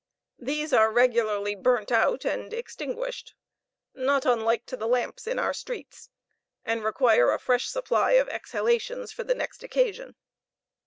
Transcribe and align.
These 0.39 0.73
are 0.73 0.91
regularly 0.91 1.53
burnt 1.53 1.91
out 1.91 2.25
and 2.25 2.51
extinguished, 2.55 3.35
not 3.93 4.25
unlike 4.25 4.65
to 4.65 4.75
the 4.75 4.87
lamps 4.87 5.27
in 5.27 5.37
our 5.37 5.53
streets, 5.53 6.09
and 6.65 6.83
require 6.83 7.31
a 7.31 7.37
fresh 7.39 7.67
supply 7.67 8.13
of 8.13 8.27
exhalations 8.27 9.11
for 9.11 9.23
the 9.23 9.35
next 9.35 9.61
occasion. 9.63 10.15